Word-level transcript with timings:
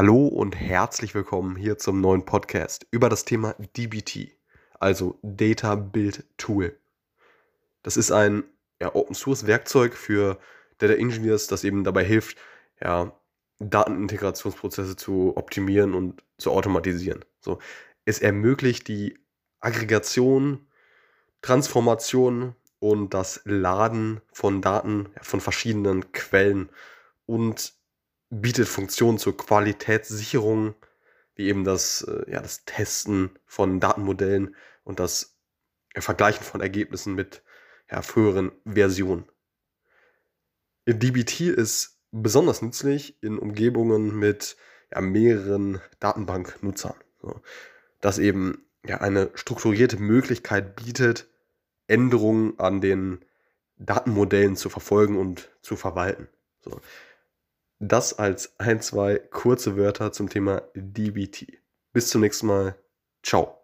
Hallo 0.00 0.28
und 0.28 0.54
herzlich 0.54 1.12
willkommen 1.16 1.56
hier 1.56 1.76
zum 1.76 2.00
neuen 2.00 2.24
Podcast 2.24 2.86
über 2.92 3.08
das 3.08 3.24
Thema 3.24 3.56
DBT, 3.76 4.30
also 4.78 5.18
Data 5.22 5.74
Build 5.74 6.24
Tool. 6.36 6.78
Das 7.82 7.96
ist 7.96 8.12
ein 8.12 8.44
ja, 8.80 8.94
Open 8.94 9.16
Source 9.16 9.48
Werkzeug 9.48 9.94
für 9.94 10.38
Data 10.78 10.94
Engineers, 10.94 11.48
das 11.48 11.64
eben 11.64 11.82
dabei 11.82 12.04
hilft, 12.04 12.38
ja, 12.80 13.10
Datenintegrationsprozesse 13.58 14.94
zu 14.94 15.36
optimieren 15.36 15.94
und 15.94 16.22
zu 16.36 16.52
automatisieren. 16.52 17.24
So, 17.40 17.58
es 18.04 18.20
ermöglicht 18.20 18.86
die 18.86 19.18
Aggregation, 19.58 20.68
Transformation 21.42 22.54
und 22.78 23.14
das 23.14 23.40
Laden 23.46 24.20
von 24.32 24.62
Daten 24.62 25.08
von 25.22 25.40
verschiedenen 25.40 26.12
Quellen 26.12 26.68
und 27.26 27.76
bietet 28.30 28.68
Funktionen 28.68 29.18
zur 29.18 29.36
Qualitätssicherung, 29.36 30.74
wie 31.34 31.46
eben 31.46 31.64
das, 31.64 32.02
äh, 32.02 32.30
ja, 32.30 32.40
das 32.40 32.64
Testen 32.64 33.30
von 33.46 33.80
Datenmodellen 33.80 34.54
und 34.84 35.00
das 35.00 35.36
ja, 35.94 36.00
Vergleichen 36.00 36.44
von 36.44 36.60
Ergebnissen 36.60 37.14
mit 37.14 37.42
ja, 37.90 38.02
früheren 38.02 38.52
Versionen. 38.64 39.24
DBT 40.86 41.40
ist 41.40 41.98
besonders 42.10 42.62
nützlich 42.62 43.22
in 43.22 43.38
Umgebungen 43.38 44.18
mit 44.18 44.56
ja, 44.92 45.00
mehreren 45.00 45.80
Datenbanknutzern. 46.00 46.94
So, 47.20 47.40
das 48.00 48.18
eben 48.18 48.64
ja, 48.86 49.00
eine 49.00 49.30
strukturierte 49.34 49.98
Möglichkeit 49.98 50.76
bietet, 50.76 51.28
Änderungen 51.86 52.58
an 52.58 52.80
den 52.80 53.24
Datenmodellen 53.78 54.56
zu 54.56 54.68
verfolgen 54.70 55.16
und 55.16 55.50
zu 55.62 55.76
verwalten. 55.76 56.28
So. 56.60 56.80
Das 57.80 58.18
als 58.18 58.58
ein, 58.58 58.80
zwei 58.80 59.18
kurze 59.18 59.76
Wörter 59.76 60.12
zum 60.12 60.28
Thema 60.28 60.62
DBT. 60.74 61.62
Bis 61.92 62.10
zum 62.10 62.22
nächsten 62.22 62.46
Mal. 62.48 62.76
Ciao. 63.22 63.57